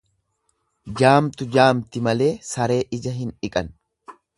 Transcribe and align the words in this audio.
Jaamtu 1.01 1.47
jaamti 1.57 2.03
malee 2.09 2.33
saree 2.49 2.83
ija 3.01 3.19
hin 3.23 3.39
dhiqan. 3.41 3.75